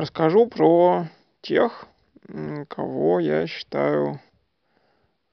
[0.00, 1.06] расскажу про
[1.42, 1.86] тех,
[2.68, 4.18] кого я считаю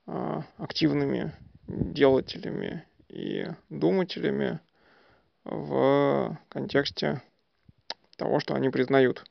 [0.05, 1.33] а, активными
[1.67, 4.59] делателями и думателями
[5.45, 7.22] в контексте
[8.18, 9.23] того, что они признают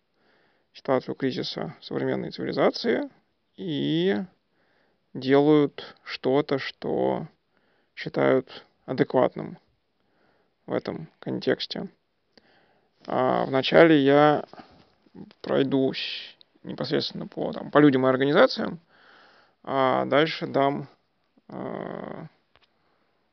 [0.72, 3.10] ситуацию кризиса современной цивилизации
[3.56, 4.16] и
[5.12, 7.26] делают что-то, что
[7.94, 9.58] считают адекватным
[10.64, 11.88] в этом контексте.
[13.06, 14.44] А вначале я
[15.40, 18.80] пройдусь непосредственно по, там, по людям и организациям,
[19.62, 20.88] а дальше дам
[21.48, 22.26] э,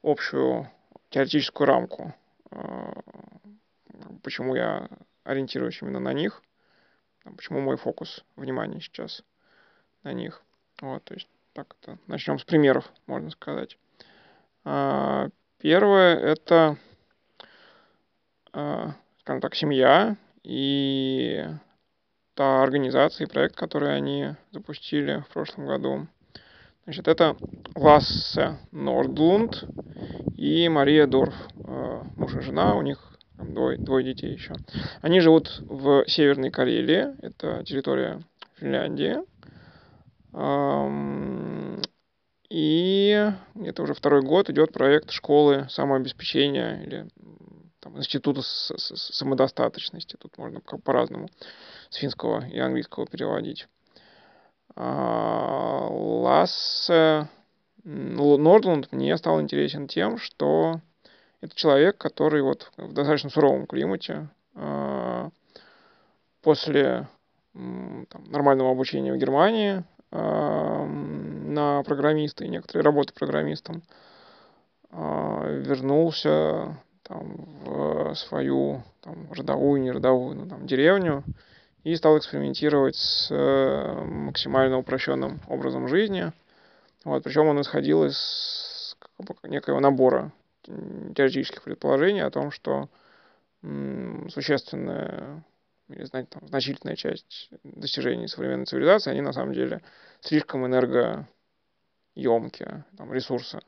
[0.04, 0.70] общую
[1.10, 2.14] теоретическую рамку,
[2.52, 2.94] э,
[4.24, 4.90] почему я
[5.24, 6.42] ориентируюсь именно на них,
[7.24, 9.24] почему мой фокус внимания сейчас
[10.04, 10.42] на них.
[10.82, 13.78] Вот, то есть так это начнем с примеров, можно сказать.
[14.66, 15.30] А,
[15.60, 16.78] первое это,
[18.52, 21.46] а, скажем так, семья и
[22.36, 26.08] та организация и проект, который они запустили в прошлом году.
[26.86, 27.38] Значит, это
[27.76, 29.64] Лассе Нордлунд
[30.36, 34.54] и Мария Дорф, э, муж и жена, у них двое, двое детей еще.
[35.02, 38.22] Они живут в Северной Карелии, это территория
[38.60, 39.18] Финляндии.
[42.50, 43.32] И
[43.66, 47.08] это уже второй год идет проект школы самообеспечения или
[47.84, 50.16] там, института самодостаточности.
[50.18, 51.28] Тут можно по-разному
[51.90, 53.68] с финского и английского переводить.
[54.76, 57.28] А, Лассе
[57.84, 60.80] Нордланд мне стал интересен тем, что
[61.42, 65.30] это человек, который вот в достаточно суровом климате а,
[66.42, 67.08] после
[67.54, 73.84] там, нормального обучения в Германии а, на программиста и некоторые работы программистом
[74.96, 81.24] вернулся там, в свою там, родовую, не родовую, ну, там, деревню,
[81.84, 86.32] и стал экспериментировать с э, максимально упрощенным образом жизни.
[87.04, 88.96] Вот, причем он исходил из
[89.44, 90.32] некоего набора
[90.64, 92.90] теоретических предположений о том, что
[94.30, 95.44] существенная
[95.90, 99.82] или знаете, там, значительная часть достижений современной цивилизации, они на самом деле
[100.22, 103.60] слишком энергоемкие, там, ресурсы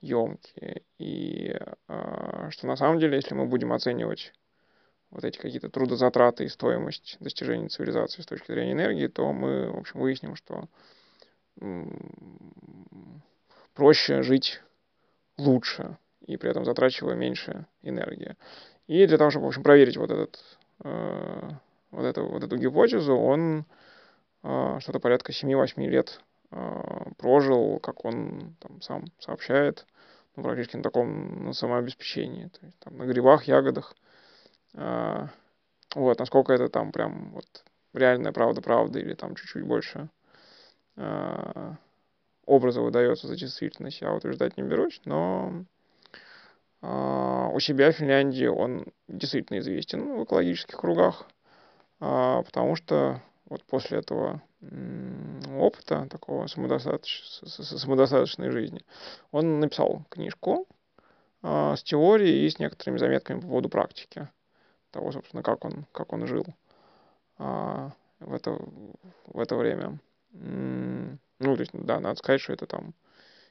[0.00, 0.82] емкие.
[0.98, 1.56] И
[1.88, 4.32] э, что на самом деле, если мы будем оценивать
[5.10, 9.78] вот эти какие-то трудозатраты и стоимость достижения цивилизации с точки зрения энергии, то мы, в
[9.78, 10.68] общем, выясним, что
[13.74, 14.60] проще жить
[15.36, 18.36] лучше и при этом затрачивая меньше энергии.
[18.86, 20.38] И для того, чтобы, в общем, проверить вот, этот,
[20.84, 21.50] э,
[21.90, 23.64] вот, эту, вот эту гипотезу, он
[24.42, 26.20] э, что-то порядка 7-8 лет
[27.18, 29.86] прожил, как он там сам сообщает,
[30.36, 33.94] ну, практически на таком на самообеспечении, то есть, там, на грибах, ягодах,
[34.74, 35.28] а,
[35.94, 40.08] вот, насколько это там прям вот реальная правда-правда или там чуть-чуть больше
[40.96, 41.74] а,
[42.46, 45.64] образа выдается за действительность, я утверждать не берусь, но
[46.82, 51.26] а, у себя в Финляндии он действительно известен в экологических кругах,
[51.98, 57.22] потому что вот после этого опыта такого самодостаточ...
[57.44, 58.84] самодостаточной жизни
[59.30, 60.66] он написал книжку
[61.42, 64.28] с теорией и с некоторыми заметками по поводу практики
[64.90, 66.44] того, собственно, как он, как он жил
[67.38, 68.58] а, в, это,
[69.26, 70.00] в это время.
[70.32, 71.18] Ну,
[71.56, 72.94] то есть, да, надо сказать, что это там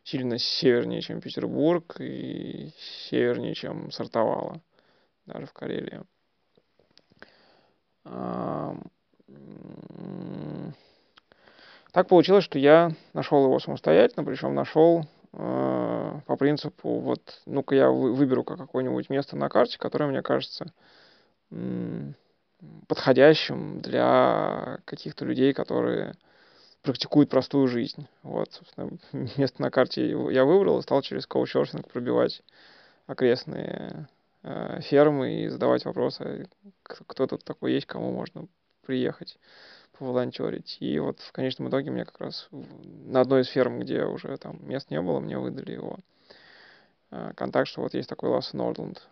[0.03, 2.71] сильно севернее, чем Петербург, и
[3.09, 4.61] севернее, чем Сартовало,
[5.25, 6.01] даже в Карелии.
[8.03, 8.75] А,
[11.91, 17.89] так получилось, что я нашел его самостоятельно, причем нашел э, по принципу, вот, ну-ка я
[17.89, 20.67] выберу какое-нибудь место на карте, которое мне кажется
[22.87, 26.15] подходящим для каких-то людей, которые
[26.81, 28.07] практикуют простую жизнь.
[28.23, 28.91] Вот, собственно,
[29.37, 32.43] место на карте я выбрал и стал через коучерсинг пробивать
[33.05, 34.07] окрестные
[34.43, 36.47] э, фермы и задавать вопросы,
[36.83, 38.47] кто тут такой есть, кому можно
[38.85, 39.37] приехать
[39.97, 40.77] поволонтерить.
[40.79, 44.59] И вот в конечном итоге мне как раз на одной из ферм, где уже там
[44.67, 45.97] мест не было, мне выдали его
[47.11, 49.07] э, контакт, что вот есть такой Ласс Нордланд.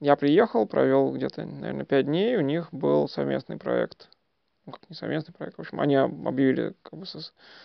[0.00, 4.10] Я приехал, провел где-то, наверное, пять дней, у них был совместный проект.
[4.66, 7.06] Ну, как не совместный проект, в общем, они объявили как бы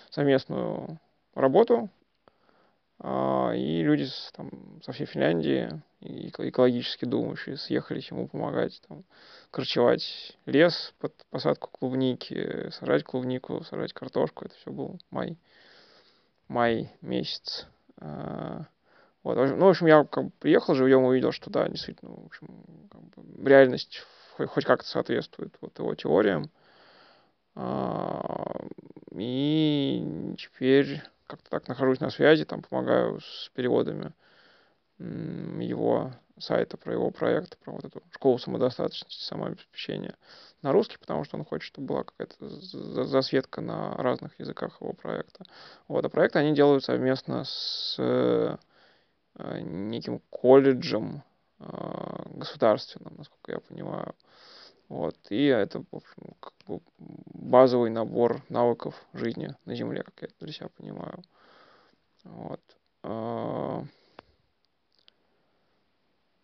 [0.10, 1.00] совместную
[1.34, 1.99] работу, а,
[3.02, 4.52] и люди там,
[4.84, 5.70] со всей Финляндии,
[6.02, 9.06] экологически думающие, съехались ему помогать, там,
[9.52, 14.46] корчевать лес под посадку клубники, сажать клубнику, сажать картошку.
[14.46, 15.38] Это все был май,
[16.50, 17.68] май месяц.
[18.02, 18.66] А,
[19.24, 22.48] вот, ну, в общем, я как бы приехал живьем, увидел, что да, действительно, в общем,
[22.92, 24.02] как бы, реальность
[24.36, 26.50] хоть, хоть как-то соответствует вот его теориям.
[27.56, 28.66] А,
[29.12, 34.14] и теперь как-то так нахожусь на связи, там помогаю с переводами
[34.98, 40.16] его сайта, про его проект, про вот эту школу самодостаточности, самообеспечения
[40.62, 42.50] на русский, потому что он хочет, чтобы была какая-то
[43.06, 45.46] засветка на разных языках его проекта.
[45.88, 48.58] Вот, а проекты они делают совместно с э,
[49.62, 51.24] неким колледжем
[51.60, 51.66] э,
[52.34, 54.16] государственным, насколько я понимаю.
[54.90, 60.28] Вот, и это, в общем, как бы базовый набор навыков жизни на Земле, как я
[60.28, 61.22] это для себя понимаю.
[62.24, 62.62] Вот.
[63.04, 63.84] А,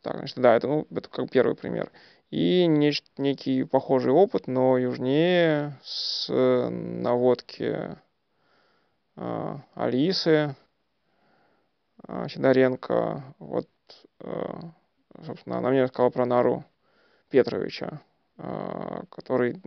[0.04, 1.92] так, значит, да, это, ну, это как первый пример.
[2.30, 7.98] И нечто, некий похожий опыт, но южнее, с наводки
[9.16, 10.56] э, Алисы
[12.08, 13.24] э, Сидоренко.
[13.40, 13.70] Вот,
[14.20, 14.60] э,
[15.26, 16.64] собственно, она мне рассказала про Нару
[17.30, 18.02] Петровича,
[18.38, 19.62] который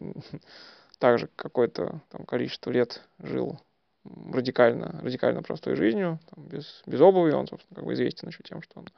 [0.98, 3.58] также какое-то там количество лет жил
[4.04, 7.32] радикально, радикально простой жизнью, там, без, без обуви.
[7.32, 8.88] Он, собственно, как бы известен еще тем, что он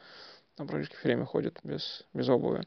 [0.57, 2.67] там практически все время ходит без, без обуви.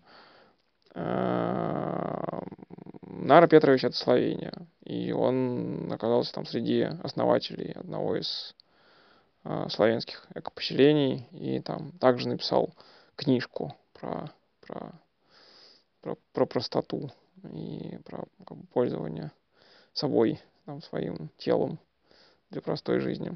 [3.24, 4.54] Нара Петрович это Словения.
[4.84, 8.56] И он оказался там среди основателей одного из
[9.44, 11.28] э, славянских экопоселений.
[11.32, 12.74] И там также написал
[13.16, 14.30] книжку про,
[14.62, 14.92] про,
[16.04, 17.10] про, про простоту
[17.44, 19.32] и про как бы, пользование
[19.94, 21.80] собой, там, своим телом
[22.52, 23.36] для простой жизни.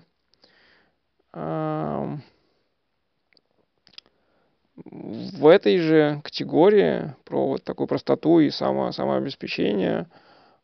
[4.75, 10.07] В этой же категории про вот такую простоту и само, самообеспечение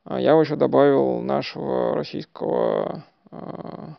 [0.04, 3.96] а, я еще добавил нашего российского а,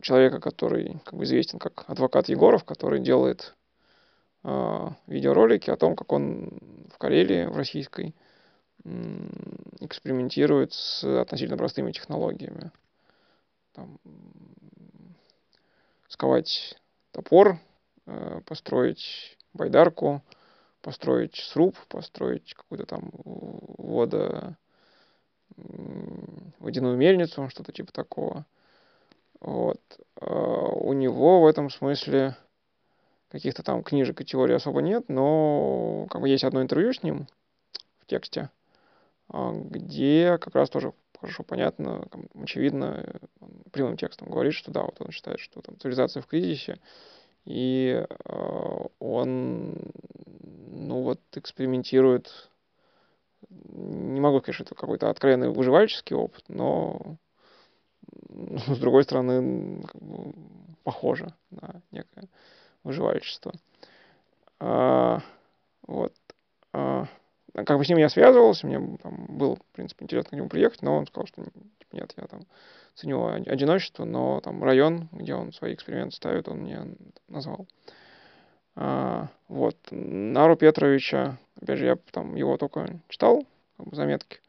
[0.00, 3.54] человека, который как бы известен как адвокат Егоров, который делает
[4.42, 6.58] видеоролики о том, как он
[6.92, 8.14] в Карелии, в российской,
[9.80, 12.72] экспериментирует с относительно простыми технологиями.
[13.72, 13.98] Там,
[16.08, 16.76] сковать
[17.12, 17.58] топор,
[18.06, 20.22] э, построить байдарку,
[20.82, 24.56] построить сруб, построить какую-то там водо,
[26.58, 28.46] водяную мельницу, что-то типа такого.
[29.40, 29.80] Вот.
[30.20, 32.36] А у него в этом смысле
[33.30, 37.26] каких-то там книжек и теорий особо нет, но как бы есть одно интервью с ним
[38.00, 38.50] в тексте,
[39.28, 43.20] а, где как раз тоже хорошо понятно, очевидно,
[43.72, 46.78] прямым текстом говорит, что да, вот он считает, что там цивилизация в кризисе,
[47.44, 49.74] и э, он,
[50.70, 52.50] ну вот, экспериментирует,
[53.50, 57.16] не могу сказать, что это какой-то откровенный выживальческий опыт, но
[58.66, 60.32] с другой стороны, как бы,
[60.84, 62.28] похоже на некое
[62.84, 63.52] выживальчество.
[64.58, 65.20] А,
[65.86, 66.12] вот.
[66.72, 67.06] А,
[67.52, 70.82] как бы с ним я связывался, мне там было, в принципе, интересно к нему приехать,
[70.82, 72.42] но он сказал, что типа, нет, я там
[72.94, 76.86] ценю одиночество, но там район, где он свои эксперименты ставит, он мне
[77.28, 77.66] назвал.
[78.76, 79.76] А, вот.
[79.90, 84.40] Нару Петровича, опять же, я там его только читал, как бы заметки,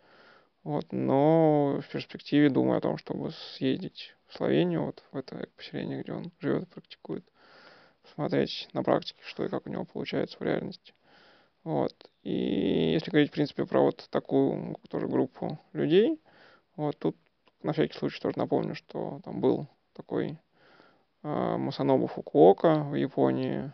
[0.63, 6.03] вот, но в перспективе думаю о том, чтобы съездить в Словению, вот в это поселение,
[6.03, 7.25] где он живет и практикует,
[8.13, 10.93] смотреть на практике, что и как у него получается в реальности.
[11.63, 11.93] Вот.
[12.23, 16.19] И если говорить, в принципе, про вот такую тоже группу людей,
[16.75, 17.15] вот тут
[17.63, 20.37] на всякий случай тоже напомню, что там был такой
[21.23, 23.71] э, Масанобу Фукуока в Японии,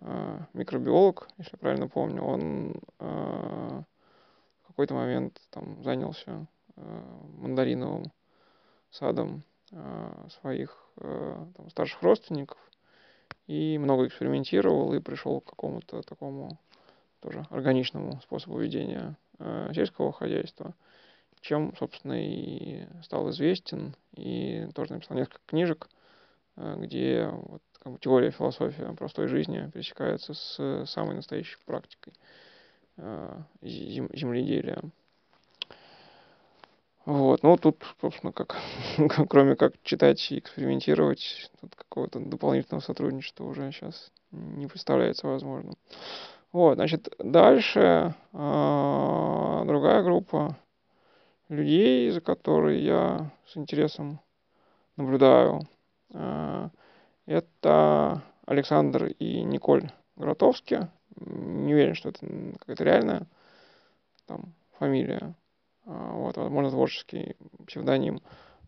[0.00, 3.82] э, микробиолог, если правильно помню, он э,
[4.72, 6.46] какой-то момент там занялся
[6.76, 7.02] э,
[7.38, 8.10] мандариновым
[8.90, 12.58] садом э, своих э, там, старших родственников
[13.52, 16.58] и много экспериментировал и пришел к какому-то такому
[17.20, 20.74] тоже органичному способу ведения э, сельского хозяйства,
[21.40, 25.88] чем, собственно, и стал известен, и тоже написал несколько книжек,
[26.56, 32.14] э, где вот, как бы, теория философия простой жизни пересекается с самой настоящей практикой.
[32.96, 34.80] Э, земледелия.
[37.04, 38.56] Вот, ну тут, собственно, как,
[39.28, 45.74] кроме как читать и экспериментировать, тут какого-то дополнительного сотрудничества уже сейчас не представляется возможным.
[46.52, 50.56] Вот, значит, дальше э, другая группа
[51.48, 54.20] людей, за которой я с интересом
[54.96, 55.62] наблюдаю,
[56.12, 56.68] э,
[57.26, 62.26] это Александр и Николь Гротовски не уверен, что это
[62.58, 63.26] какая-то реальная
[64.26, 65.34] там, фамилия.
[65.86, 67.36] А, вот, возможно, творческий
[67.66, 68.20] псевдоним.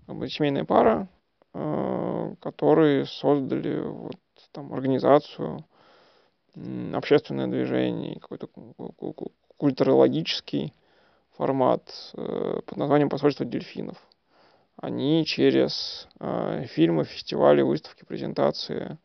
[0.06, 1.08] Как бы семейная пара,
[1.52, 4.16] а, которые создали вот,
[4.52, 5.64] там, организацию
[6.92, 8.48] общественное движение, какой-то
[9.56, 10.72] культурологический
[11.36, 11.82] формат
[12.14, 13.96] э, под названием «Посольство дельфинов».
[14.76, 18.98] Они через э, фильмы, фестивали, выставки, презентации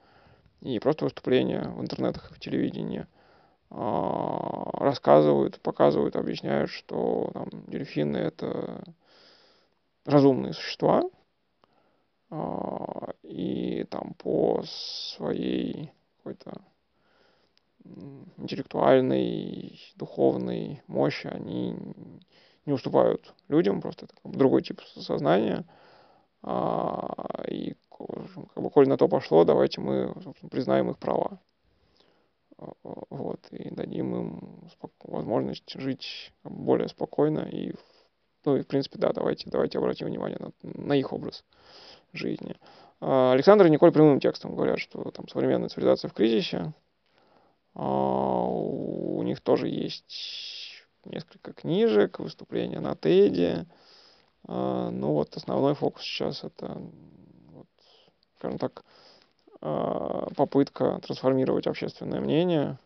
[0.61, 3.07] и просто выступления в интернетах и в телевидении а,
[3.71, 8.83] рассказывают, показывают, объясняют, что там, дельфины— это
[10.05, 11.03] разумные существа,
[12.31, 16.61] а, и там по своей какой-то
[18.37, 21.75] интеллектуальной, духовной мощи они
[22.65, 25.65] не уступают людям, просто это другой тип сознания.
[26.41, 30.13] А, и как бы, коль на то пошло, давайте мы
[30.49, 31.39] признаем их права.
[32.59, 34.69] А, вот, и дадим им
[35.03, 37.73] возможность жить более спокойно и,
[38.45, 41.45] ну и в принципе, да, давайте, давайте обратим внимание на, на их образ
[42.11, 42.55] жизни.
[42.99, 46.73] А, Александр и Николь прямым текстом говорят, что там современная цивилизация в кризисе,
[47.75, 53.67] а, у них тоже есть несколько книжек, выступления на Теде.
[54.43, 56.81] А, ну вот основной фокус сейчас это,
[57.51, 57.67] вот,
[58.37, 59.08] скажем так, а,
[59.59, 62.77] попытка трансформировать общественное мнение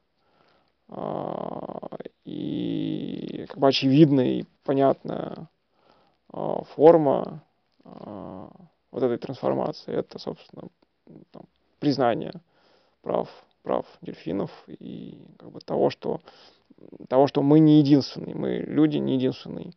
[2.25, 5.50] и как бы очевидная и понятная
[6.27, 7.44] форма
[7.84, 10.70] вот этой трансформации это, собственно,
[11.32, 11.44] там,
[11.80, 12.34] признание
[13.01, 13.30] прав
[13.63, 16.22] прав дельфинов и как бы того, что
[17.08, 19.75] того, что мы не единственный, мы люди не единственный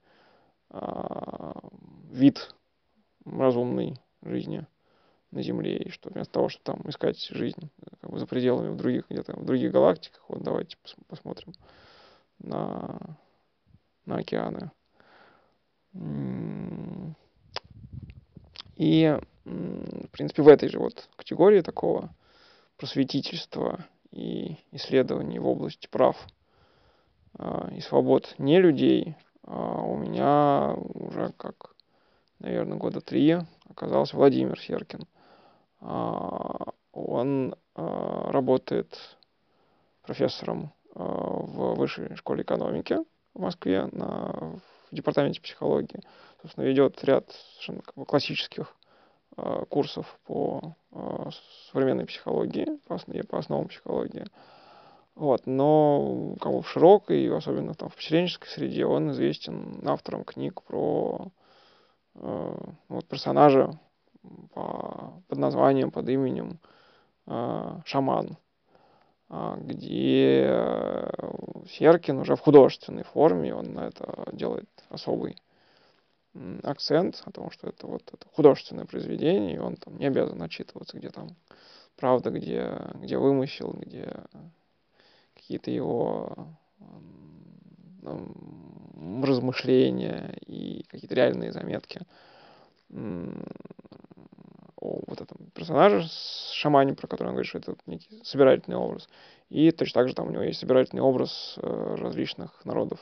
[0.71, 1.57] а,
[2.11, 2.55] вид
[3.25, 4.67] разумной жизни
[5.37, 8.77] на Земле, и что вместо того, чтобы там искать жизнь как бы за пределами в
[8.77, 11.53] других где-то в других галактиках, вот давайте пос посмотрим
[12.39, 12.99] на
[14.07, 14.71] на океаны.
[18.77, 22.15] И, в принципе, в этой же вот категории такого
[22.77, 26.17] просветительства и исследований в области прав
[27.39, 31.75] а, и свобод не людей а, у меня уже как,
[32.39, 33.39] наверное, года три
[33.69, 35.07] оказался Владимир Серкин.
[35.89, 38.99] А, он работает
[40.03, 42.99] профессором в высшей школе экономики
[43.35, 44.59] в Москве на,
[44.91, 46.01] в департаменте психологии.
[46.41, 48.75] Собственно, ведет ряд совершенно как бы, классических
[49.39, 51.29] Э, курсов по э,
[51.71, 54.25] современной психологии, по, основ, по основам психологии.
[55.15, 60.63] Вот, но как бы в широкой, особенно там в поселенческой среде, он известен автором книг
[60.63, 61.29] про
[62.15, 62.57] э,
[62.89, 63.79] вот, персонажа
[64.55, 66.59] по, под названием, под именем
[67.27, 68.37] э, Шаман,
[69.29, 71.11] э, где
[71.69, 75.37] Серкин уже в художественной форме, он на это делает особый
[76.63, 80.99] акцент о том, что это вот это художественное произведение, и он там не обязан отчитываться,
[80.99, 81.31] где там
[81.97, 84.13] правда, где, где вымысел, где
[85.35, 86.57] какие-то его
[88.03, 92.01] там, размышления и какие-то реальные заметки
[95.65, 99.09] с шамане, про который он говорит, что это некий собирательный образ.
[99.49, 103.01] И точно так же там у него есть собирательный образ э, различных народов,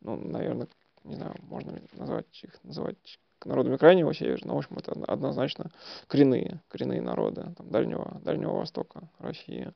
[0.00, 0.68] ну, наверное,
[1.04, 5.70] не знаю, можно ли назвать их, называть народами крайнего севера, но, в общем, это однозначно
[6.06, 9.72] коренные, коренные народы там, Дальнего, Дальнего Востока России.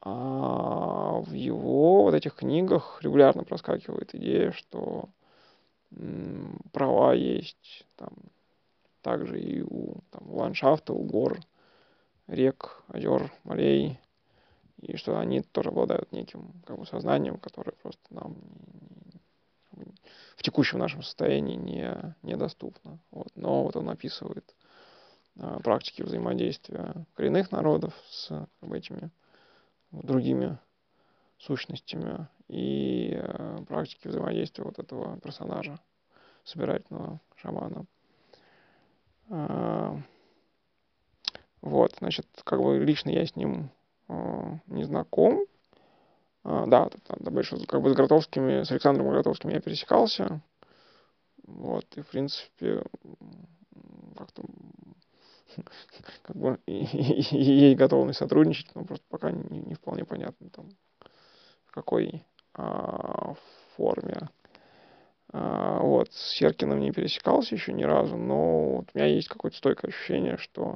[0.00, 5.08] А в его вот этих книгах регулярно проскакивает идея, что
[5.90, 8.10] м, права есть там,
[9.06, 11.38] также и у там, ландшафта, у гор,
[12.26, 14.00] рек, озер, морей,
[14.78, 18.36] и что они тоже обладают неким как бы, сознанием, которое просто нам
[20.36, 22.98] в текущем нашем состоянии не, недоступно.
[23.12, 23.28] Вот.
[23.36, 24.56] Но вот он описывает
[25.38, 29.12] а, практики взаимодействия коренных народов с как бы, этими
[29.92, 30.58] другими
[31.38, 35.78] сущностями и э, практики взаимодействия вот этого персонажа,
[36.42, 37.86] собирательного шамана.
[39.30, 39.96] Э,
[41.60, 43.70] вот, значит, как бы лично я с ним
[44.08, 45.46] э, не знаком,
[46.48, 50.40] а, да, больше как бы с Гротовскими, с Александром Гротовским я пересекался.
[51.42, 52.84] Вот, и в принципе,
[54.16, 54.44] как-то
[56.22, 60.68] как бы есть готовность сотрудничать, но просто пока не, не вполне понятно там
[61.64, 63.34] в какой а,
[63.76, 64.28] форме.
[65.32, 65.65] А,
[66.16, 70.38] с Серкиным не пересекался еще ни разу, но вот у меня есть какое-то стойкое ощущение,
[70.38, 70.74] что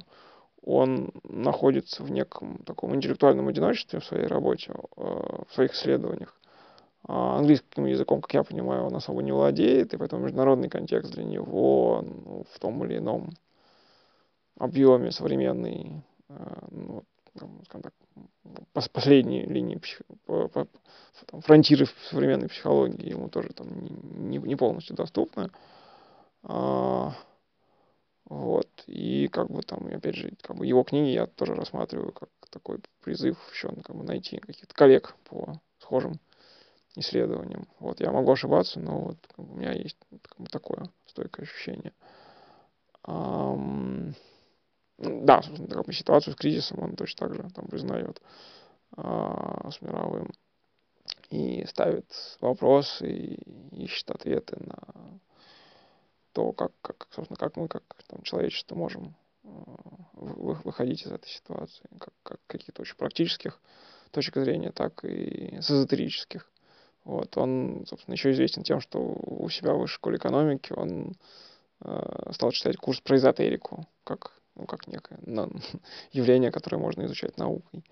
[0.61, 6.39] он находится в неком таком интеллектуальном одиночестве в своей работе, э, в своих исследованиях.
[7.07, 11.23] А английским языком, как я понимаю, он особо не владеет, и поэтому международный контекст для
[11.23, 13.31] него ну, в том или ином
[14.59, 16.33] объеме современный э,
[16.69, 17.03] ну,
[17.35, 17.93] скажем так,
[18.91, 19.79] последней линии
[21.41, 23.67] фронтиры современной психологии ему тоже там
[24.29, 25.49] не, не полностью доступны.
[26.43, 27.13] А,
[28.25, 28.69] вот.
[28.87, 32.79] И как бы там, опять же, как бы его книги я тоже рассматриваю как такой
[33.03, 36.19] призыв еще как бы найти каких-то коллег по схожим
[36.95, 37.67] исследованиям.
[37.79, 41.45] Вот я могу ошибаться, но вот как бы, у меня есть как бы, такое стойкое
[41.45, 41.93] ощущение.
[43.03, 44.13] Um,
[45.01, 48.21] да, собственно, ситуацию с кризисом он точно так же там признает
[48.95, 50.31] uh, с мировым
[51.29, 52.05] и ставит
[52.39, 55.19] вопросы и ищет ответы на
[56.33, 59.47] то, как, как, собственно, как мы, как там, человечество, можем э,
[60.13, 63.59] выходить из этой ситуации, как, как каких-то очень практических
[64.11, 66.49] точек зрения, так и с эзотерических.
[67.03, 71.15] Вот, он, собственно, еще известен тем, что у себя в высшей школе экономики он
[71.81, 75.49] э, стал читать курс про эзотерику, как, ну, как некое на,
[76.11, 77.83] явление, которое можно изучать наукой.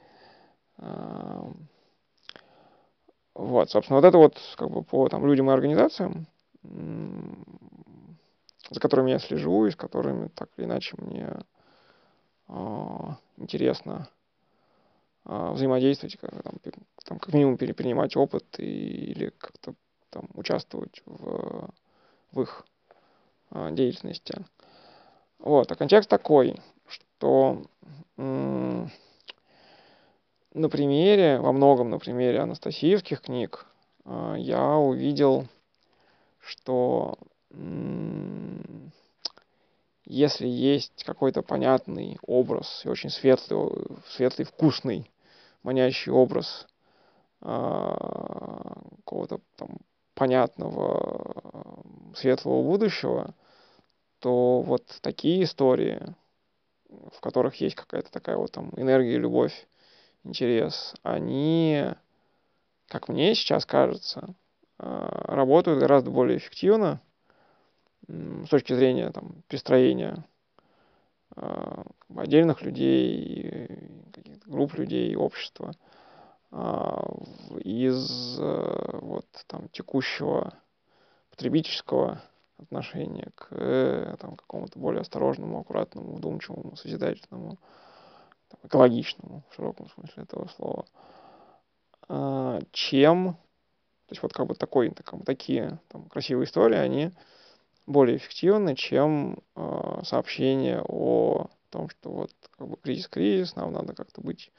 [3.36, 6.28] Вот, собственно, вот это вот как бы по там, людям и организациям
[8.70, 11.40] за которыми я слежу и с которыми так или иначе мне
[12.48, 12.54] э,
[13.38, 14.10] интересно
[15.26, 16.54] э, взаимодействовать, как, там,
[17.06, 19.74] там, как минимум перенимать опыт и, или как-то
[20.10, 21.70] там участвовать в,
[22.32, 22.66] в их
[23.52, 24.46] э, деятельности.
[25.40, 27.64] Вот, а контекст такой, что
[28.18, 28.90] на
[30.70, 33.66] примере, во многом на примере анастасиевских книг
[34.06, 35.48] э, я увидел,
[36.40, 37.18] что
[40.06, 45.10] если есть какой-то понятный образ и очень светлый, светлый, вкусный,
[45.64, 46.68] манящий образ
[47.42, 49.78] а, какого-то там
[50.16, 51.84] понятного
[52.16, 53.34] светлого будущего,
[54.20, 56.02] то вот такие истории,
[56.88, 59.68] в которых есть какая-то такая вот там энергия, любовь,
[60.24, 61.86] интерес, они,
[62.88, 64.36] как мне сейчас кажется,
[64.78, 67.02] а, работают гораздо более эффективно,
[68.10, 70.26] с точки зрения там, перестроения
[71.36, 71.84] э,
[72.16, 73.68] отдельных людей,
[74.12, 75.74] каких-то групп людей, общества
[76.52, 76.58] э,
[77.64, 80.56] из э, вот, там, текущего
[81.30, 82.22] потребительского
[82.62, 87.58] отношения к э, там, какому-то более осторожному, аккуратному, вдумчивому, созидательному,
[88.50, 90.86] там, экологичному в широком смысле этого слова,
[92.10, 93.38] э, чем
[94.10, 97.12] то есть вот как бы такой, бы такие там, красивые истории, они
[97.86, 104.22] более эффективны, чем э, сообщение о том, что вот как бы кризис-кризис, нам надо как-то
[104.22, 104.52] быть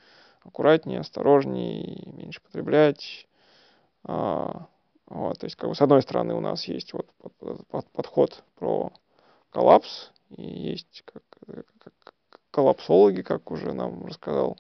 [0.45, 3.27] аккуратнее, осторожнее, меньше потреблять.
[4.05, 4.69] А,
[5.11, 8.45] вот, то есть, как бы, с одной стороны, у нас есть вот под, под, подход
[8.55, 8.93] про
[9.51, 11.25] коллапс, и есть как,
[11.81, 12.15] как,
[12.53, 14.57] коллапсологи, как уже нам рассказал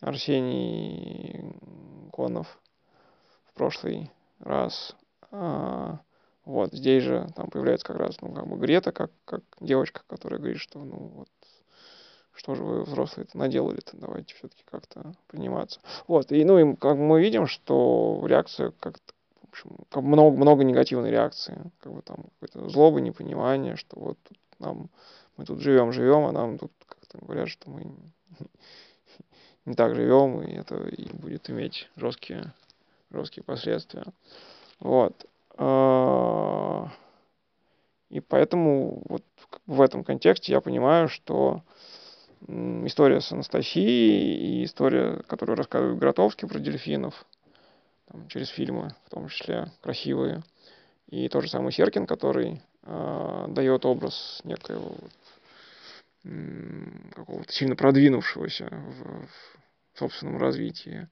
[0.00, 1.54] Арсений
[2.12, 2.58] Конов
[3.44, 4.10] в прошлый
[4.40, 4.96] раз.
[5.30, 6.00] А,
[6.46, 10.40] вот, здесь же там появляется как раз, ну, как бы Грета, как, как девочка, которая
[10.40, 11.28] говорит, что, ну, вот,
[12.32, 15.78] что же вы взрослые-то наделали-то, давайте все-таки как-то приниматься.
[16.08, 19.12] Вот, и, ну, и как мы видим, что реакция как-то,
[19.52, 24.18] общем, много, много негативной реакции, как бы там какое-то злоба, непонимание, что вот
[24.58, 24.88] нам,
[25.36, 27.86] мы тут живем, живем, а нам тут как-то говорят, что мы
[29.66, 32.52] не так живем, и это и будет иметь жесткие,
[33.10, 34.04] жесткие последствия.
[34.80, 35.26] Вот.
[35.56, 36.88] А,
[38.08, 39.24] и поэтому вот
[39.66, 41.62] в этом контексте я понимаю, что
[42.48, 47.26] история с Анастасией и история, которую рассказывает Гротовский про дельфинов,
[48.12, 50.44] там, через фильмы, в том числе красивые,
[51.08, 54.96] и тот же самый Серкин, который э, дает образ некоего
[57.14, 61.08] какого-то сильно продвинувшегося в, в собственном развитии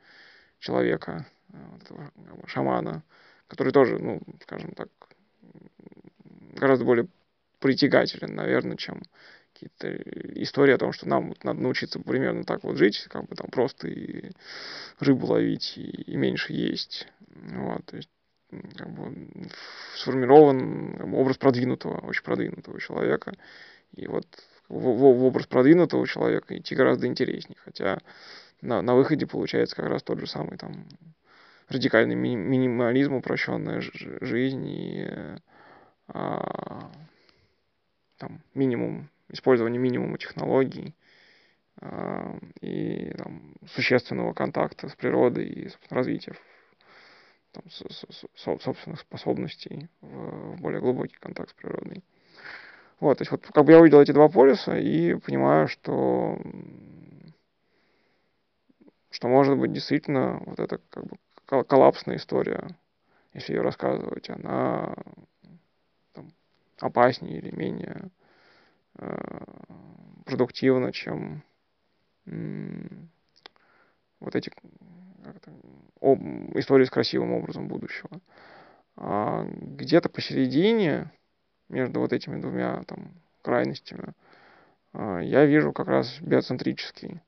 [0.60, 2.12] человека, вот этого
[2.46, 3.02] шамана,
[3.48, 4.88] который тоже, ну, скажем так,
[6.54, 7.08] гораздо более
[7.58, 9.02] притягателен, наверное, чем
[9.61, 13.37] какие-то истории о том, что нам вот надо научиться примерно так вот жить, как бы
[13.37, 14.31] там просто и
[14.99, 17.07] рыбу ловить, и, и меньше есть.
[17.29, 18.09] Вот, то есть
[18.77, 19.29] как бы
[19.96, 23.35] сформирован как бы, образ продвинутого, очень продвинутого человека.
[23.94, 24.27] И вот
[24.68, 27.59] в, в, образ продвинутого человека идти гораздо интереснее.
[27.64, 27.99] Хотя
[28.61, 30.87] на, на выходе получается как раз тот же самый там
[31.68, 35.07] радикальный ми- минимализм, упрощенная жизнь и
[36.09, 36.90] а,
[38.18, 40.94] там, минимум, использование минимума технологий
[41.80, 46.34] а, и там, существенного контакта с природой и развития
[47.52, 52.04] там, с, с, с, собственных способностей в, в более глубокий контакт с природой.
[53.00, 56.38] Вот, то есть вот как бы я увидел эти два полюса и понимаю, что
[59.10, 61.16] что может быть действительно вот эта как бы
[61.64, 62.76] коллапсная история,
[63.32, 64.94] если ее рассказывать, она
[66.12, 66.30] там,
[66.78, 68.10] опаснее или менее
[68.98, 69.44] э,
[70.24, 71.42] продуктивна, чем
[74.20, 74.53] вот эти
[76.00, 76.20] об,
[76.57, 78.11] истории с красивым образом будущего.
[78.96, 81.11] А где-то посередине
[81.68, 84.14] между вот этими двумя там, крайностями
[84.92, 87.20] а, я вижу как раз биоцентрический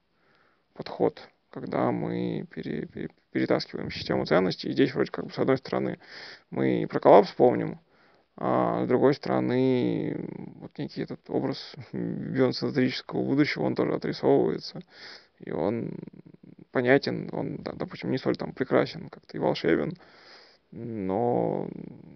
[0.74, 4.68] подход, когда мы пере, пере, перетаскиваем систему ценностей.
[4.68, 5.98] И здесь вроде как бы с одной стороны
[6.50, 7.80] мы про коллапс вспомним,
[8.36, 10.28] а с другой стороны
[10.60, 14.80] вот некий этот образ биоцентрического будущего, он тоже отрисовывается.
[15.40, 15.92] И он
[16.70, 19.94] понятен, он, да, допустим, не столь там прекрасен как-то и волшебен,
[20.70, 21.68] но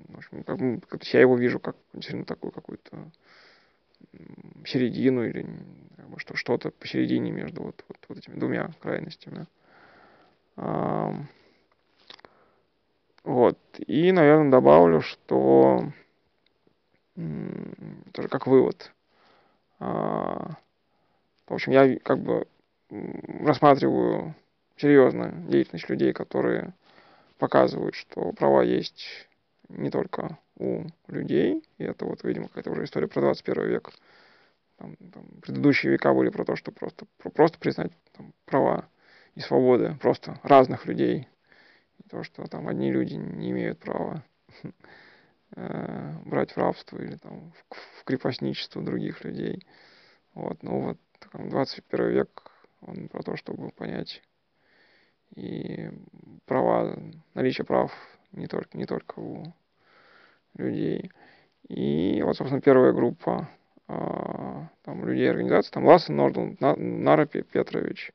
[0.09, 3.11] в общем, как, как я его вижу как действительно такую какую-то
[4.65, 5.47] середину или
[5.97, 9.47] как бы, что, что-то посередине между вот, вот, вот этими двумя крайностями.
[10.57, 11.15] А,
[13.25, 13.59] вот.
[13.87, 15.93] И, наверное, добавлю, что
[18.13, 18.93] тоже как вывод.
[19.79, 20.57] А,
[21.47, 22.47] в общем, я как бы
[22.91, 24.35] рассматриваю
[24.77, 26.75] серьезно деятельность людей, которые
[27.39, 29.29] показывают, что права есть
[29.69, 33.91] не только у людей, и это вот, видимо, какая-то уже история про 21 век.
[34.77, 38.89] Там, там, предыдущие века были про то, что просто, про, просто признать там, права
[39.35, 41.29] и свободы просто разных людей.
[41.99, 44.23] И то, что там одни люди не имеют права
[45.57, 49.67] э, брать в рабство или там в, в крепостничество других людей.
[50.35, 50.99] Вот, ну вот,
[51.33, 52.51] 21 век,
[52.83, 54.23] он про то, чтобы понять
[55.35, 55.91] и
[56.45, 56.97] права,
[57.35, 57.93] наличие прав
[58.33, 59.45] не только, не только у
[60.55, 61.11] людей.
[61.69, 63.49] И вот, собственно, первая группа
[63.89, 68.13] а, там, людей организации, там Лассен, Нордун, Нара Петрович,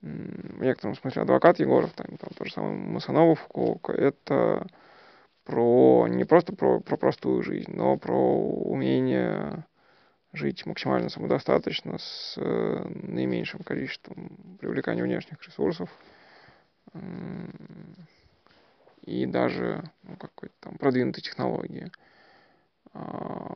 [0.00, 4.66] в некотором смысле адвокат Егоров, там, там то же самое Масанова Фукуока, это
[5.44, 9.64] про не просто про, про простую жизнь, но про умение
[10.32, 15.88] жить максимально самодостаточно с э, наименьшим количеством привлекания внешних ресурсов,
[19.02, 21.90] и даже ну, какой-то там продвинутой технологии.
[22.92, 23.54] А,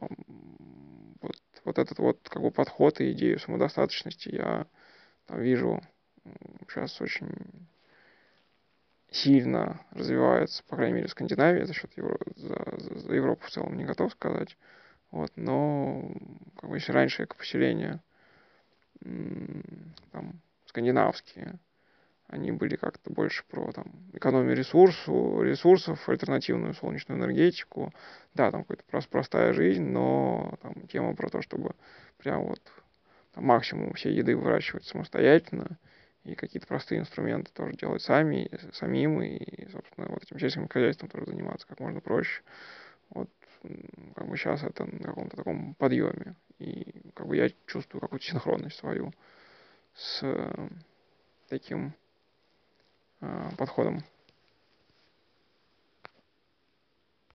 [1.20, 4.66] вот, вот этот вот как бы подход и идею самодостаточности я
[5.26, 5.80] там, вижу
[6.60, 7.30] сейчас очень
[9.10, 12.18] сильно развивается, по крайней мере, в Скандинавии за счет Евро...
[12.36, 14.56] за, за, Европу в целом не готов сказать.
[15.10, 16.12] Вот, но
[16.60, 18.02] как бы если раньше экопоселения
[19.00, 21.58] там скандинавские
[22.28, 27.92] они были как-то больше про там, экономию ресурсу, ресурсов, альтернативную солнечную энергетику.
[28.34, 31.74] Да, там какая-то просто простая жизнь, но там тема про то, чтобы
[32.18, 32.60] прям вот
[33.32, 35.78] там, максимум всей еды выращивать самостоятельно
[36.28, 41.24] и какие-то простые инструменты тоже делать сами, самим, и, собственно, вот этим сельским хозяйством тоже
[41.26, 42.42] заниматься как можно проще.
[43.10, 43.30] Вот
[44.14, 46.36] как бы сейчас это на каком-то таком подъеме.
[46.58, 49.12] И как бы я чувствую какую-то синхронность свою
[49.94, 50.22] с
[51.48, 51.94] таким
[53.56, 54.04] подходом